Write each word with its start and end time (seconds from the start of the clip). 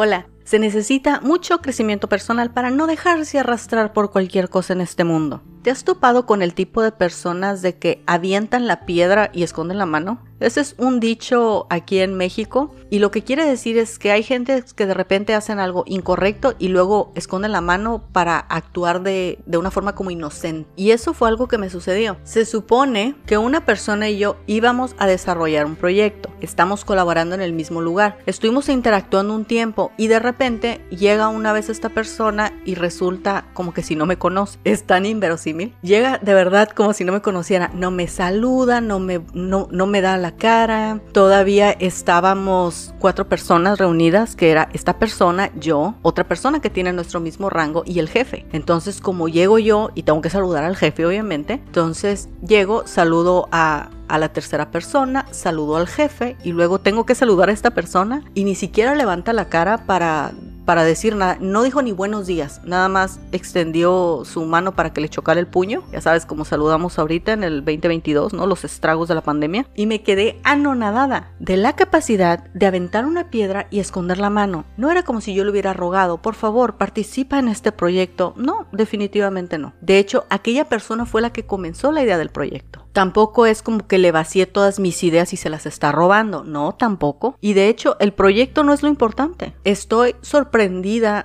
Hola, 0.00 0.28
se 0.44 0.60
necesita 0.60 1.20
mucho 1.22 1.58
crecimiento 1.58 2.08
personal 2.08 2.52
para 2.52 2.70
no 2.70 2.86
dejarse 2.86 3.40
arrastrar 3.40 3.92
por 3.92 4.12
cualquier 4.12 4.48
cosa 4.48 4.72
en 4.72 4.80
este 4.80 5.02
mundo. 5.02 5.42
¿Te 5.62 5.72
has 5.72 5.82
topado 5.82 6.24
con 6.24 6.40
el 6.40 6.54
tipo 6.54 6.82
de 6.82 6.92
personas 6.92 7.62
de 7.62 7.78
que 7.80 8.04
avientan 8.06 8.68
la 8.68 8.86
piedra 8.86 9.28
y 9.34 9.42
esconden 9.42 9.76
la 9.76 9.86
mano? 9.86 10.22
Ese 10.40 10.60
es 10.60 10.74
un 10.78 11.00
dicho 11.00 11.66
aquí 11.68 11.98
en 11.98 12.14
México 12.14 12.74
y 12.90 13.00
lo 13.00 13.10
que 13.10 13.24
quiere 13.24 13.44
decir 13.44 13.76
es 13.76 13.98
que 13.98 14.12
hay 14.12 14.22
gente 14.22 14.64
que 14.76 14.86
de 14.86 14.94
repente 14.94 15.34
hacen 15.34 15.58
algo 15.58 15.84
incorrecto 15.86 16.54
y 16.58 16.68
luego 16.68 17.12
esconden 17.14 17.52
la 17.52 17.60
mano 17.60 18.04
para 18.12 18.38
actuar 18.38 19.02
de, 19.02 19.40
de 19.46 19.58
una 19.58 19.70
forma 19.70 19.94
como 19.94 20.10
inocente. 20.10 20.68
Y 20.76 20.92
eso 20.92 21.12
fue 21.12 21.28
algo 21.28 21.48
que 21.48 21.58
me 21.58 21.70
sucedió. 21.70 22.16
Se 22.22 22.44
supone 22.44 23.16
que 23.26 23.36
una 23.36 23.64
persona 23.64 24.08
y 24.08 24.18
yo 24.18 24.36
íbamos 24.46 24.94
a 24.98 25.06
desarrollar 25.06 25.66
un 25.66 25.76
proyecto. 25.76 26.30
Estamos 26.40 26.84
colaborando 26.84 27.34
en 27.34 27.42
el 27.42 27.52
mismo 27.52 27.80
lugar. 27.80 28.18
Estuvimos 28.26 28.68
interactuando 28.68 29.34
un 29.34 29.44
tiempo 29.44 29.92
y 29.96 30.06
de 30.06 30.20
repente 30.20 30.80
llega 30.90 31.28
una 31.28 31.52
vez 31.52 31.68
esta 31.68 31.88
persona 31.88 32.52
y 32.64 32.76
resulta 32.76 33.46
como 33.54 33.74
que 33.74 33.82
si 33.82 33.96
no 33.96 34.06
me 34.06 34.18
conoce. 34.18 34.58
Es 34.64 34.84
tan 34.84 35.04
inverosímil. 35.04 35.74
Llega 35.82 36.18
de 36.18 36.34
verdad 36.34 36.68
como 36.70 36.92
si 36.92 37.04
no 37.04 37.12
me 37.12 37.22
conociera. 37.22 37.70
No 37.74 37.90
me 37.90 38.06
saluda, 38.06 38.80
no 38.80 39.00
me, 39.00 39.20
no, 39.32 39.68
no 39.70 39.86
me 39.86 40.00
da 40.00 40.16
la 40.16 40.27
cara. 40.32 41.00
Todavía 41.12 41.70
estábamos 41.72 42.94
cuatro 42.98 43.28
personas 43.28 43.78
reunidas, 43.78 44.36
que 44.36 44.50
era 44.50 44.68
esta 44.72 44.98
persona, 44.98 45.50
yo, 45.56 45.94
otra 46.02 46.24
persona 46.24 46.60
que 46.60 46.70
tiene 46.70 46.92
nuestro 46.92 47.20
mismo 47.20 47.50
rango 47.50 47.82
y 47.86 47.98
el 47.98 48.08
jefe. 48.08 48.46
Entonces, 48.52 49.00
como 49.00 49.28
llego 49.28 49.58
yo 49.58 49.90
y 49.94 50.02
tengo 50.02 50.20
que 50.20 50.30
saludar 50.30 50.64
al 50.64 50.76
jefe, 50.76 51.06
obviamente, 51.06 51.54
entonces 51.54 52.28
llego, 52.46 52.86
saludo 52.86 53.48
a 53.52 53.90
a 54.08 54.18
la 54.18 54.30
tercera 54.30 54.70
persona, 54.70 55.26
saludo 55.30 55.76
al 55.76 55.86
jefe 55.86 56.36
y 56.42 56.52
luego 56.52 56.80
tengo 56.80 57.06
que 57.06 57.14
saludar 57.14 57.50
a 57.50 57.52
esta 57.52 57.70
persona 57.70 58.24
y 58.34 58.44
ni 58.44 58.54
siquiera 58.54 58.94
levanta 58.94 59.32
la 59.32 59.48
cara 59.48 59.86
para 59.86 60.32
para 60.68 60.84
decir 60.84 61.16
nada. 61.16 61.38
No 61.40 61.62
dijo 61.62 61.80
ni 61.80 61.92
buenos 61.92 62.26
días, 62.26 62.60
nada 62.62 62.90
más 62.90 63.20
extendió 63.32 64.20
su 64.26 64.44
mano 64.44 64.72
para 64.72 64.92
que 64.92 65.00
le 65.00 65.08
chocara 65.08 65.40
el 65.40 65.46
puño. 65.46 65.82
Ya 65.92 66.02
sabes 66.02 66.26
cómo 66.26 66.44
saludamos 66.44 66.98
ahorita 66.98 67.32
en 67.32 67.42
el 67.42 67.64
2022, 67.64 68.34
¿no? 68.34 68.46
Los 68.46 68.66
estragos 68.66 69.08
de 69.08 69.14
la 69.14 69.22
pandemia. 69.22 69.64
Y 69.74 69.86
me 69.86 70.02
quedé 70.02 70.38
anonadada 70.44 71.30
de 71.38 71.56
la 71.56 71.74
capacidad 71.74 72.44
de 72.52 72.66
aventar 72.66 73.06
una 73.06 73.30
piedra 73.30 73.66
y 73.70 73.78
esconder 73.78 74.18
la 74.18 74.28
mano. 74.28 74.66
No 74.76 74.90
era 74.90 75.04
como 75.04 75.22
si 75.22 75.32
yo 75.32 75.42
le 75.42 75.52
hubiera 75.52 75.72
rogado, 75.72 76.18
por 76.20 76.34
favor, 76.34 76.76
participa 76.76 77.38
en 77.38 77.48
este 77.48 77.72
proyecto. 77.72 78.34
No, 78.36 78.66
definitivamente 78.70 79.56
no. 79.56 79.72
De 79.80 79.98
hecho, 79.98 80.26
aquella 80.28 80.66
persona 80.66 81.06
fue 81.06 81.22
la 81.22 81.32
que 81.32 81.46
comenzó 81.46 81.92
la 81.92 82.02
idea 82.02 82.18
del 82.18 82.28
proyecto. 82.28 82.84
Tampoco 82.92 83.46
es 83.46 83.62
como 83.62 83.86
que 83.86 83.96
le 83.96 84.12
vacié 84.12 84.46
todas 84.46 84.80
mis 84.80 85.02
ideas 85.04 85.32
y 85.32 85.36
se 85.36 85.50
las 85.50 85.64
está 85.64 85.92
robando. 85.92 86.44
No, 86.44 86.74
tampoco. 86.74 87.38
Y 87.40 87.54
de 87.54 87.68
hecho, 87.68 87.96
el 88.00 88.12
proyecto 88.12 88.64
no 88.64 88.72
es 88.74 88.82
lo 88.82 88.88
importante. 88.88 89.54
Estoy 89.64 90.16
sorprendida 90.20 90.57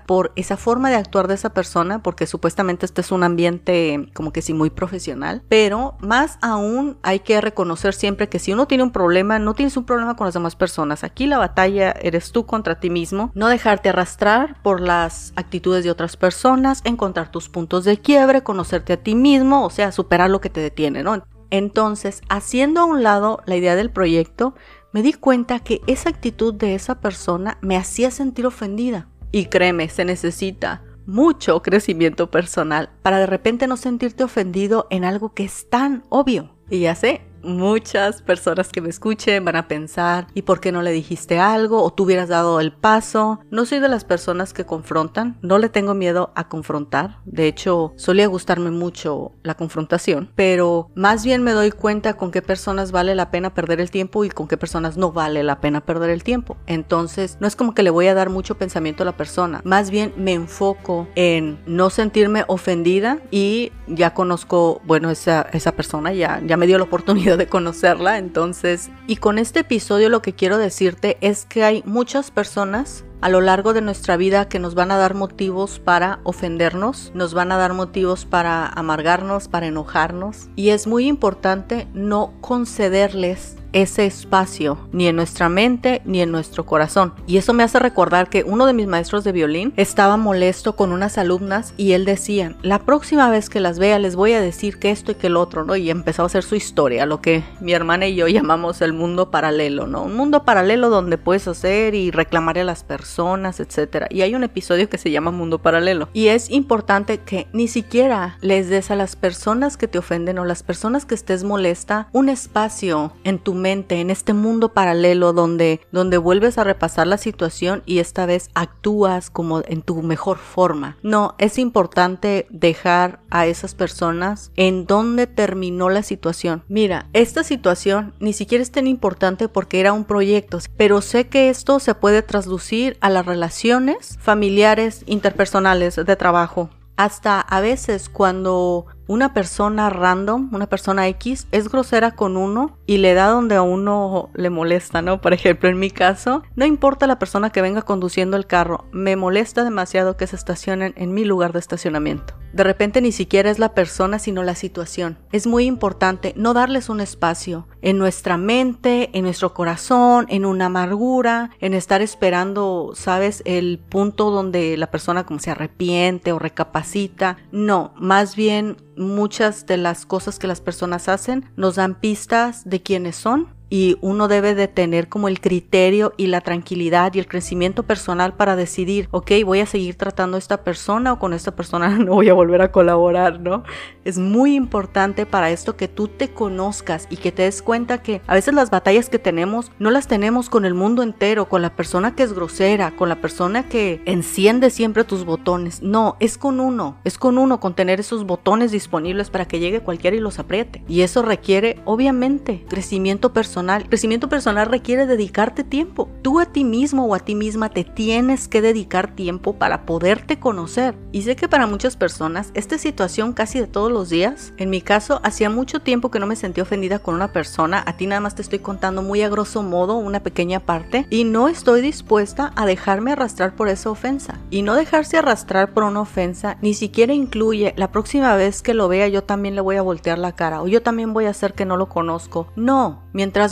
por 0.05 0.31
esa 0.35 0.57
forma 0.57 0.89
de 0.89 0.95
actuar 0.95 1.27
de 1.27 1.35
esa 1.35 1.53
persona, 1.53 2.03
porque 2.03 2.27
supuestamente 2.27 2.85
este 2.85 3.01
es 3.01 3.11
un 3.11 3.23
ambiente 3.23 4.09
como 4.13 4.31
que 4.31 4.41
sí 4.41 4.53
muy 4.53 4.69
profesional. 4.69 5.43
Pero 5.49 5.95
más 5.99 6.37
aún 6.41 6.97
hay 7.01 7.19
que 7.19 7.41
reconocer 7.41 7.93
siempre 7.93 8.29
que 8.29 8.39
si 8.39 8.53
uno 8.53 8.67
tiene 8.67 8.83
un 8.83 8.91
problema, 8.91 9.39
no 9.39 9.53
tienes 9.53 9.77
un 9.77 9.85
problema 9.85 10.15
con 10.15 10.25
las 10.25 10.33
demás 10.33 10.55
personas. 10.55 11.03
Aquí 11.03 11.25
la 11.27 11.37
batalla 11.37 11.91
eres 11.91 12.31
tú 12.31 12.45
contra 12.45 12.79
ti 12.79 12.89
mismo. 12.89 13.31
No 13.33 13.47
dejarte 13.47 13.89
arrastrar 13.89 14.61
por 14.61 14.81
las 14.81 15.33
actitudes 15.35 15.83
de 15.83 15.91
otras 15.91 16.17
personas, 16.17 16.81
encontrar 16.83 17.31
tus 17.31 17.49
puntos 17.49 17.83
de 17.83 17.97
quiebre, 17.97 18.43
conocerte 18.43 18.93
a 18.93 18.97
ti 18.97 19.15
mismo, 19.15 19.65
o 19.65 19.69
sea, 19.69 19.91
superar 19.91 20.29
lo 20.29 20.41
que 20.41 20.49
te 20.49 20.61
detiene. 20.61 21.03
Entonces, 21.49 22.21
haciendo 22.29 22.81
a 22.81 22.85
un 22.85 23.03
lado 23.03 23.41
la 23.45 23.55
idea 23.55 23.75
del 23.75 23.91
proyecto, 23.91 24.55
me 24.91 25.01
di 25.01 25.13
cuenta 25.13 25.59
que 25.59 25.81
esa 25.87 26.09
actitud 26.09 26.53
de 26.53 26.75
esa 26.75 26.99
persona 26.99 27.57
me 27.61 27.77
hacía 27.77 28.11
sentir 28.11 28.45
ofendida. 28.45 29.07
Y 29.35 29.45
créeme, 29.47 29.89
se 29.89 30.05
necesita 30.05 30.83
mucho 31.07 31.63
crecimiento 31.63 32.29
personal 32.29 32.91
para 33.01 33.17
de 33.17 33.25
repente 33.25 33.65
no 33.65 33.77
sentirte 33.77 34.23
ofendido 34.23 34.85
en 34.91 35.03
algo 35.03 35.33
que 35.33 35.43
es 35.43 35.67
tan 35.71 36.03
obvio. 36.09 36.55
Y 36.69 36.81
ya 36.81 36.93
sé, 36.93 37.21
muchas 37.43 38.21
personas 38.21 38.69
que 38.69 38.81
me 38.81 38.89
escuchen 38.89 39.45
van 39.45 39.55
a 39.55 39.67
pensar, 39.67 40.27
¿y 40.33 40.43
por 40.43 40.59
qué 40.59 40.71
no 40.71 40.81
le 40.81 40.91
dijiste 40.91 41.39
algo? 41.39 41.83
¿O 41.83 41.91
tú 41.91 42.03
hubieras 42.03 42.29
dado 42.29 42.59
el 42.59 42.71
paso? 42.71 43.39
No 43.51 43.65
soy 43.65 43.79
de 43.79 43.89
las 43.89 44.05
personas 44.05 44.53
que 44.53 44.65
confrontan, 44.65 45.37
no 45.41 45.57
le 45.57 45.69
tengo 45.69 45.93
miedo 45.93 46.31
a 46.35 46.47
confrontar. 46.47 47.19
De 47.25 47.47
hecho, 47.47 47.93
solía 47.95 48.27
gustarme 48.27 48.71
mucho 48.71 49.33
la 49.43 49.55
confrontación, 49.55 50.31
pero 50.35 50.89
más 50.95 51.23
bien 51.23 51.43
me 51.43 51.51
doy 51.51 51.71
cuenta 51.71 52.15
con 52.15 52.31
qué 52.31 52.41
personas 52.41 52.91
vale 52.91 53.15
la 53.15 53.31
pena 53.31 53.53
perder 53.53 53.79
el 53.79 53.91
tiempo 53.91 54.25
y 54.25 54.29
con 54.29 54.47
qué 54.47 54.57
personas 54.57 54.97
no 54.97 55.11
vale 55.11 55.43
la 55.43 55.61
pena 55.61 55.85
perder 55.85 56.09
el 56.09 56.23
tiempo. 56.23 56.57
Entonces, 56.67 57.37
no 57.39 57.47
es 57.47 57.55
como 57.55 57.73
que 57.73 57.83
le 57.83 57.89
voy 57.89 58.07
a 58.07 58.13
dar 58.13 58.29
mucho 58.29 58.55
pensamiento 58.55 59.03
a 59.03 59.05
la 59.05 59.17
persona, 59.17 59.61
más 59.63 59.89
bien 59.89 60.13
me 60.17 60.33
enfoco 60.33 61.07
en 61.15 61.59
no 61.65 61.89
sentirme 61.89 62.45
ofendida 62.47 63.19
y 63.31 63.71
ya 63.87 64.13
conozco, 64.13 64.81
bueno, 64.85 65.09
esa, 65.09 65.47
esa 65.53 65.73
persona 65.73 66.13
ya, 66.13 66.41
ya 66.45 66.57
me 66.57 66.67
dio 66.67 66.77
la 66.77 66.83
oportunidad 66.85 67.32
de 67.37 67.47
conocerla, 67.47 68.17
entonces, 68.17 68.89
y 69.07 69.17
con 69.17 69.37
este 69.37 69.61
episodio 69.61 70.09
lo 70.09 70.21
que 70.21 70.33
quiero 70.33 70.57
decirte 70.57 71.17
es 71.21 71.45
que 71.45 71.63
hay 71.63 71.83
muchas 71.85 72.31
personas 72.31 73.05
a 73.21 73.29
lo 73.29 73.39
largo 73.39 73.73
de 73.73 73.81
nuestra 73.81 74.17
vida 74.17 74.49
que 74.49 74.59
nos 74.59 74.75
van 74.75 74.91
a 74.91 74.97
dar 74.97 75.13
motivos 75.13 75.79
para 75.79 76.19
ofendernos, 76.23 77.11
nos 77.15 77.33
van 77.33 77.53
a 77.53 77.57
dar 77.57 77.73
motivos 77.73 78.25
para 78.25 78.67
amargarnos, 78.67 79.47
para 79.47 79.67
enojarnos, 79.67 80.49
y 80.57 80.69
es 80.69 80.87
muy 80.87 81.07
importante 81.07 81.87
no 81.93 82.33
concederles 82.41 83.55
ese 83.73 84.05
espacio 84.05 84.77
ni 84.91 85.07
en 85.07 85.15
nuestra 85.15 85.49
mente 85.49 86.01
ni 86.05 86.21
en 86.21 86.31
nuestro 86.31 86.65
corazón. 86.65 87.13
Y 87.27 87.37
eso 87.37 87.53
me 87.53 87.63
hace 87.63 87.79
recordar 87.79 88.29
que 88.29 88.43
uno 88.43 88.65
de 88.65 88.73
mis 88.73 88.87
maestros 88.87 89.23
de 89.23 89.31
violín 89.31 89.73
estaba 89.75 90.17
molesto 90.17 90.75
con 90.75 90.91
unas 90.91 91.17
alumnas 91.17 91.73
y 91.77 91.91
él 91.91 92.05
decía, 92.05 92.55
la 92.61 92.79
próxima 92.79 93.29
vez 93.29 93.49
que 93.49 93.59
las 93.59 93.79
vea 93.79 93.99
les 93.99 94.15
voy 94.15 94.33
a 94.33 94.41
decir 94.41 94.79
que 94.79 94.91
esto 94.91 95.11
y 95.11 95.15
que 95.15 95.27
el 95.27 95.37
otro, 95.37 95.65
¿no? 95.65 95.75
Y 95.75 95.89
empezó 95.89 96.23
a 96.23 96.27
hacer 96.27 96.43
su 96.43 96.55
historia, 96.55 97.05
lo 97.05 97.21
que 97.21 97.43
mi 97.59 97.73
hermana 97.73 98.07
y 98.07 98.15
yo 98.15 98.27
llamamos 98.27 98.81
el 98.81 98.93
mundo 98.93 99.31
paralelo, 99.31 99.87
¿no? 99.87 100.03
Un 100.03 100.15
mundo 100.15 100.43
paralelo 100.43 100.89
donde 100.89 101.17
puedes 101.17 101.47
hacer 101.47 101.95
y 101.95 102.11
reclamar 102.11 102.59
a 102.59 102.63
las 102.63 102.83
personas, 102.83 103.59
etcétera. 103.59 104.07
Y 104.09 104.21
hay 104.21 104.35
un 104.35 104.43
episodio 104.43 104.89
que 104.89 104.97
se 104.97 105.11
llama 105.11 105.31
Mundo 105.31 105.59
Paralelo. 105.59 106.09
Y 106.13 106.27
es 106.27 106.49
importante 106.49 107.19
que 107.19 107.47
ni 107.53 107.67
siquiera 107.67 108.37
les 108.41 108.69
des 108.69 108.91
a 108.91 108.95
las 108.95 109.15
personas 109.15 109.77
que 109.77 109.87
te 109.87 109.97
ofenden 109.97 110.39
o 110.39 110.45
las 110.45 110.63
personas 110.63 111.05
que 111.05 111.15
estés 111.15 111.43
molesta 111.43 112.07
un 112.11 112.29
espacio 112.29 113.13
en 113.23 113.39
tu 113.39 113.53
en 113.65 114.09
este 114.09 114.33
mundo 114.33 114.73
paralelo 114.73 115.33
donde, 115.33 115.81
donde 115.91 116.17
vuelves 116.17 116.57
a 116.57 116.63
repasar 116.63 117.07
la 117.07 117.17
situación 117.17 117.81
y 117.85 117.99
esta 117.99 118.25
vez 118.25 118.49
actúas 118.53 119.29
como 119.29 119.61
en 119.65 119.81
tu 119.81 120.01
mejor 120.01 120.37
forma. 120.37 120.97
No, 121.01 121.35
es 121.37 121.57
importante 121.57 122.45
dejar 122.49 123.19
a 123.29 123.47
esas 123.47 123.73
personas 123.73 124.51
en 124.55 124.85
donde 124.85 125.27
terminó 125.27 125.89
la 125.89 126.03
situación. 126.03 126.63
Mira, 126.67 127.07
esta 127.13 127.43
situación 127.43 128.13
ni 128.19 128.33
siquiera 128.33 128.61
es 128.61 128.71
tan 128.71 128.87
importante 128.87 129.47
porque 129.47 129.79
era 129.79 129.93
un 129.93 130.05
proyecto, 130.05 130.59
pero 130.77 131.01
sé 131.01 131.27
que 131.27 131.49
esto 131.49 131.79
se 131.79 131.95
puede 131.95 132.21
traducir 132.21 132.97
a 133.01 133.09
las 133.09 133.25
relaciones 133.25 134.17
familiares, 134.21 135.03
interpersonales, 135.05 135.95
de 135.95 136.15
trabajo. 136.15 136.69
Hasta 136.95 137.41
a 137.41 137.59
veces 137.61 138.09
cuando 138.09 138.85
una 139.07 139.33
persona 139.33 139.89
random, 139.89 140.49
una 140.53 140.67
persona 140.67 141.07
X, 141.07 141.47
es 141.51 141.69
grosera 141.69 142.11
con 142.11 142.37
uno 142.37 142.77
y 142.85 142.97
le 142.97 143.13
da 143.13 143.27
donde 143.27 143.55
a 143.55 143.61
uno 143.61 144.29
le 144.33 144.49
molesta, 144.49 145.01
¿no? 145.01 145.21
Por 145.21 145.33
ejemplo, 145.33 145.69
en 145.69 145.79
mi 145.79 145.91
caso, 145.91 146.43
no 146.55 146.65
importa 146.65 147.07
la 147.07 147.19
persona 147.19 147.49
que 147.49 147.61
venga 147.61 147.81
conduciendo 147.81 148.37
el 148.37 148.47
carro, 148.47 148.85
me 148.91 149.15
molesta 149.15 149.63
demasiado 149.63 150.17
que 150.17 150.27
se 150.27 150.35
estacionen 150.35 150.93
en 150.97 151.13
mi 151.13 151.25
lugar 151.25 151.53
de 151.53 151.59
estacionamiento. 151.59 152.33
De 152.53 152.63
repente 152.63 153.01
ni 153.01 153.11
siquiera 153.11 153.49
es 153.49 153.59
la 153.59 153.73
persona, 153.73 154.19
sino 154.19 154.43
la 154.43 154.55
situación. 154.55 155.17
Es 155.31 155.47
muy 155.47 155.65
importante 155.65 156.33
no 156.37 156.53
darles 156.53 156.87
un 156.87 157.01
espacio 157.01 157.67
en 157.81 157.97
nuestra 157.97 158.37
mente, 158.37 159.09
en 159.13 159.23
nuestro 159.23 159.53
corazón, 159.53 160.27
en 160.29 160.45
una 160.45 160.67
amargura, 160.67 161.49
en 161.59 161.73
estar 161.73 162.01
esperando, 162.01 162.93
¿sabes? 162.95 163.41
El 163.45 163.79
punto 163.79 164.29
donde 164.29 164.77
la 164.77 164.91
persona 164.91 165.25
como 165.25 165.39
se 165.39 165.51
arrepiente 165.51 166.31
o 166.31 166.39
recapacita. 166.39 167.37
No, 167.51 167.93
más 167.97 168.35
bien 168.35 168.77
muchas 168.95 169.65
de 169.65 169.77
las 169.77 170.05
cosas 170.05 170.37
que 170.37 170.47
las 170.47 170.61
personas 170.61 171.09
hacen 171.09 171.49
nos 171.55 171.75
dan 171.75 171.99
pistas 171.99 172.69
de 172.69 172.81
quiénes 172.81 173.15
son 173.15 173.49
y 173.73 173.97
uno 174.01 174.27
debe 174.27 174.53
de 174.53 174.67
tener 174.67 175.09
como 175.09 175.27
el 175.27 175.41
criterio 175.41 176.13
y 176.15 176.27
la 176.27 176.41
tranquilidad 176.41 177.15
y 177.15 177.17
el 177.17 177.27
crecimiento 177.27 177.81
personal 177.81 178.35
para 178.35 178.55
decidir, 178.55 179.07
ok, 179.09 179.31
voy 179.43 179.61
a 179.61 179.65
seguir 179.65 179.95
tratando 179.95 180.35
a 180.35 180.37
esta 180.37 180.63
persona 180.63 181.13
o 181.13 181.17
con 181.17 181.33
esta 181.33 181.55
persona 181.55 181.89
no 181.97 182.13
voy 182.13 182.29
a 182.29 182.35
volver 182.35 182.61
a 182.61 182.71
colaborar, 182.71 183.39
¿no? 183.39 183.63
Es 184.05 184.19
muy 184.19 184.53
importante 184.53 185.25
para 185.25 185.49
esto 185.49 185.75
que 185.75 185.87
tú 185.87 186.07
te 186.07 186.27
conozcas 186.29 187.07
y 187.09 187.17
que 187.17 187.31
te 187.31 187.41
des 187.41 187.63
cuenta 187.63 188.03
que 188.03 188.21
a 188.27 188.35
veces 188.35 188.53
las 188.53 188.69
batallas 188.69 189.09
que 189.09 189.17
tenemos 189.17 189.71
no 189.79 189.89
las 189.89 190.07
tenemos 190.07 190.51
con 190.51 190.65
el 190.65 190.75
mundo 190.75 191.01
entero, 191.01 191.49
con 191.49 191.63
la 191.63 191.75
persona 191.75 192.13
que 192.13 192.21
es 192.21 192.33
grosera, 192.33 192.95
con 192.95 193.09
la 193.09 193.21
persona 193.21 193.67
que 193.69 194.03
enciende 194.05 194.69
siempre 194.69 195.03
tus 195.03 195.25
botones. 195.25 195.81
No, 195.81 196.15
es 196.19 196.37
con 196.37 196.59
uno, 196.59 196.97
es 197.05 197.17
con 197.17 197.39
uno, 197.39 197.59
con 197.59 197.73
tener 197.73 197.99
esos 197.99 198.27
botones 198.27 198.71
disponibles 198.71 199.31
para 199.31 199.47
que 199.47 199.57
llegue 199.57 199.79
cualquiera 199.79 200.15
y 200.15 200.19
los 200.19 200.37
apriete. 200.37 200.83
Y 200.87 201.01
eso 201.01 201.23
requiere, 201.23 201.79
obviamente, 201.85 202.63
crecimiento 202.69 203.33
personal 203.33 203.62
personal. 203.63 203.89
Crecimiento 203.89 204.29
personal 204.29 204.67
requiere 204.67 205.05
dedicarte 205.05 205.63
tiempo. 205.63 206.09
Tú 206.21 206.39
a 206.39 206.45
ti 206.45 206.63
mismo 206.63 207.05
o 207.05 207.15
a 207.15 207.19
ti 207.19 207.35
misma 207.35 207.69
te 207.69 207.83
tienes 207.83 208.47
que 208.47 208.61
dedicar 208.61 209.15
tiempo 209.15 209.53
para 209.53 209.85
poderte 209.85 210.39
conocer. 210.39 210.95
Y 211.11 211.21
sé 211.21 211.35
que 211.35 211.47
para 211.47 211.67
muchas 211.67 211.95
personas 211.95 212.51
esta 212.53 212.77
situación 212.77 213.33
casi 213.33 213.59
de 213.59 213.67
todos 213.67 213.91
los 213.91 214.09
días, 214.09 214.53
en 214.57 214.69
mi 214.69 214.81
caso, 214.81 215.21
hacía 215.23 215.49
mucho 215.49 215.79
tiempo 215.79 216.11
que 216.11 216.19
no 216.19 216.27
me 216.27 216.35
sentí 216.35 216.61
ofendida 216.61 216.99
con 216.99 217.15
una 217.15 217.31
persona. 217.31 217.83
A 217.85 217.95
ti 217.95 218.07
nada 218.07 218.21
más 218.21 218.35
te 218.35 218.41
estoy 218.41 218.59
contando 218.59 219.01
muy 219.01 219.21
a 219.21 219.29
grosso 219.29 219.63
modo 219.63 219.95
una 219.95 220.21
pequeña 220.21 220.59
parte 220.59 221.05
y 221.09 221.23
no 221.23 221.47
estoy 221.47 221.81
dispuesta 221.81 222.51
a 222.55 222.65
dejarme 222.65 223.11
arrastrar 223.11 223.55
por 223.55 223.69
esa 223.69 223.89
ofensa. 223.89 224.39
Y 224.49 224.61
no 224.63 224.75
dejarse 224.75 225.17
arrastrar 225.17 225.73
por 225.73 225.83
una 225.83 226.01
ofensa 226.01 226.57
ni 226.61 226.73
siquiera 226.73 227.13
incluye 227.13 227.73
la 227.77 227.91
próxima 227.91 228.35
vez 228.35 228.61
que 228.61 228.73
lo 228.73 228.87
vea 228.87 229.07
yo 229.07 229.23
también 229.23 229.55
le 229.55 229.61
voy 229.61 229.77
a 229.77 229.81
voltear 229.81 230.17
la 230.17 230.33
cara 230.33 230.61
o 230.61 230.67
yo 230.67 230.81
también 230.81 231.13
voy 231.13 231.25
a 231.25 231.29
hacer 231.29 231.53
que 231.53 231.65
no 231.65 231.77
lo 231.77 231.87
conozco. 231.87 232.47
No, 232.55 233.03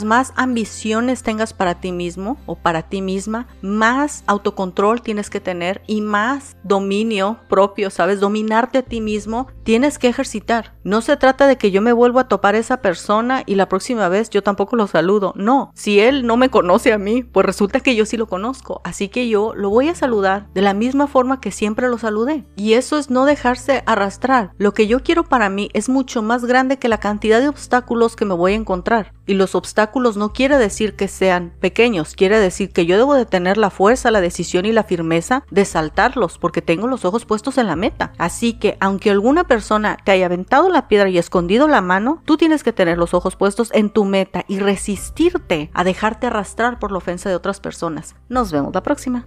más 0.04 0.32
ambiciones 0.36 1.22
tengas 1.22 1.52
para 1.52 1.80
ti 1.80 1.92
mismo 1.92 2.38
o 2.46 2.56
para 2.56 2.82
ti 2.82 3.02
misma, 3.02 3.46
más 3.60 4.24
autocontrol 4.26 5.02
tienes 5.02 5.30
que 5.30 5.40
tener 5.40 5.82
y 5.86 6.00
más 6.00 6.56
dominio 6.62 7.38
propio, 7.48 7.90
¿sabes? 7.90 8.20
Dominarte 8.20 8.78
a 8.78 8.82
ti 8.82 9.00
mismo 9.00 9.48
tienes 9.62 9.98
que 9.98 10.08
ejercitar. 10.08 10.74
No 10.84 11.00
se 11.00 11.16
trata 11.16 11.46
de 11.46 11.56
que 11.56 11.70
yo 11.70 11.82
me 11.82 11.92
vuelva 11.92 12.22
a 12.22 12.28
topar 12.28 12.54
a 12.54 12.58
esa 12.58 12.82
persona 12.82 13.42
y 13.46 13.54
la 13.54 13.68
próxima 13.68 14.08
vez 14.08 14.30
yo 14.30 14.42
tampoco 14.42 14.76
lo 14.76 14.86
saludo. 14.86 15.32
No, 15.36 15.72
si 15.74 16.00
él 16.00 16.26
no 16.26 16.36
me 16.36 16.50
conoce 16.50 16.92
a 16.92 16.98
mí, 16.98 17.22
pues 17.22 17.46
resulta 17.46 17.80
que 17.80 17.94
yo 17.94 18.06
sí 18.06 18.16
lo 18.16 18.26
conozco. 18.26 18.80
Así 18.84 19.08
que 19.08 19.28
yo 19.28 19.54
lo 19.54 19.70
voy 19.70 19.88
a 19.88 19.94
saludar 19.94 20.48
de 20.54 20.62
la 20.62 20.74
misma 20.74 21.06
forma 21.06 21.40
que 21.40 21.50
siempre 21.50 21.88
lo 21.88 21.98
saludé. 21.98 22.44
Y 22.56 22.74
eso 22.74 22.98
es 22.98 23.10
no 23.10 23.24
dejarse 23.24 23.82
arrastrar. 23.86 24.52
Lo 24.58 24.74
que 24.74 24.86
yo 24.86 25.02
quiero 25.02 25.24
para 25.24 25.48
mí 25.48 25.68
es 25.72 25.88
mucho 25.88 26.22
más 26.22 26.44
grande 26.44 26.78
que 26.78 26.88
la 26.88 26.98
cantidad 26.98 27.40
de 27.40 27.48
obstáculos 27.48 28.16
que 28.16 28.24
me 28.24 28.34
voy 28.34 28.52
a 28.52 28.56
encontrar. 28.56 29.12
Y 29.26 29.34
los 29.34 29.54
obstáculos 29.54 30.16
no 30.16 30.32
quiere 30.32 30.58
decir 30.58 30.94
que 30.94 31.08
sean 31.08 31.52
pequeños, 31.60 32.14
quiere 32.14 32.38
decir 32.38 32.72
que 32.72 32.86
yo 32.86 32.96
debo 32.96 33.14
de 33.14 33.26
tener 33.26 33.56
la 33.56 33.70
fuerza, 33.70 34.10
la 34.10 34.20
decisión 34.20 34.66
y 34.66 34.72
la 34.72 34.84
firmeza 34.84 35.44
de 35.50 35.64
saltarlos 35.64 36.38
porque 36.38 36.62
tengo 36.62 36.86
los 36.86 37.04
ojos 37.04 37.24
puestos 37.24 37.58
en 37.58 37.66
la 37.66 37.76
meta. 37.76 38.12
Así 38.18 38.54
que 38.54 38.76
aunque 38.80 39.10
alguna 39.10 39.44
persona 39.44 39.96
te 40.04 40.12
haya 40.12 40.26
aventado 40.26 40.68
la 40.68 40.88
piedra 40.88 41.08
y 41.08 41.18
escondido 41.18 41.68
la 41.68 41.80
mano, 41.80 42.22
tú 42.24 42.36
tienes 42.36 42.64
que 42.64 42.72
tener 42.72 42.98
los 42.98 43.14
ojos 43.14 43.36
puestos 43.36 43.70
en 43.72 43.90
tu 43.90 44.04
meta 44.04 44.44
y 44.48 44.58
resistirte 44.58 45.70
a 45.74 45.84
dejarte 45.84 46.26
arrastrar 46.26 46.78
por 46.78 46.90
la 46.90 46.98
ofensa 46.98 47.28
de 47.28 47.36
otras 47.36 47.60
personas. 47.60 48.16
Nos 48.28 48.52
vemos 48.52 48.74
la 48.74 48.82
próxima. 48.82 49.26